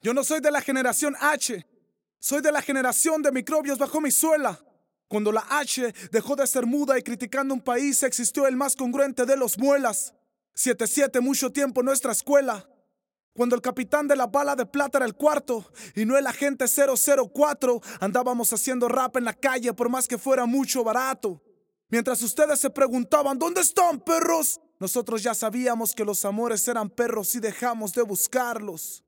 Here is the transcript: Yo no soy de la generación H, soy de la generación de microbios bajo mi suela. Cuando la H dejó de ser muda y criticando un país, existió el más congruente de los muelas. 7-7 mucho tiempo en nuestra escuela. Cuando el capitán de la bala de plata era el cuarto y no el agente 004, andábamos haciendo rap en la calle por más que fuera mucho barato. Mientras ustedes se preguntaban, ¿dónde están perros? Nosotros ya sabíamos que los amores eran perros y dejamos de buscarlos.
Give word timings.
Yo 0.00 0.14
no 0.14 0.22
soy 0.22 0.40
de 0.40 0.50
la 0.50 0.60
generación 0.60 1.16
H, 1.20 1.66
soy 2.20 2.40
de 2.40 2.52
la 2.52 2.62
generación 2.62 3.22
de 3.22 3.32
microbios 3.32 3.78
bajo 3.78 4.00
mi 4.00 4.10
suela. 4.10 4.60
Cuando 5.08 5.32
la 5.32 5.44
H 5.48 5.92
dejó 6.12 6.36
de 6.36 6.46
ser 6.46 6.66
muda 6.66 6.98
y 6.98 7.02
criticando 7.02 7.54
un 7.54 7.60
país, 7.60 8.02
existió 8.02 8.46
el 8.46 8.56
más 8.56 8.76
congruente 8.76 9.24
de 9.24 9.36
los 9.36 9.58
muelas. 9.58 10.14
7-7 10.54 11.20
mucho 11.20 11.50
tiempo 11.50 11.80
en 11.80 11.86
nuestra 11.86 12.12
escuela. 12.12 12.68
Cuando 13.32 13.54
el 13.54 13.62
capitán 13.62 14.08
de 14.08 14.16
la 14.16 14.26
bala 14.26 14.56
de 14.56 14.66
plata 14.66 14.98
era 14.98 15.06
el 15.06 15.14
cuarto 15.14 15.64
y 15.94 16.04
no 16.04 16.18
el 16.18 16.26
agente 16.26 16.66
004, 16.66 17.80
andábamos 18.00 18.52
haciendo 18.52 18.88
rap 18.88 19.16
en 19.16 19.24
la 19.24 19.32
calle 19.32 19.72
por 19.72 19.88
más 19.88 20.06
que 20.06 20.18
fuera 20.18 20.44
mucho 20.44 20.84
barato. 20.84 21.40
Mientras 21.88 22.20
ustedes 22.22 22.60
se 22.60 22.70
preguntaban, 22.70 23.38
¿dónde 23.38 23.62
están 23.62 24.00
perros? 24.00 24.60
Nosotros 24.78 25.22
ya 25.22 25.34
sabíamos 25.34 25.94
que 25.94 26.04
los 26.04 26.24
amores 26.24 26.66
eran 26.68 26.90
perros 26.90 27.34
y 27.34 27.40
dejamos 27.40 27.92
de 27.94 28.02
buscarlos. 28.02 29.04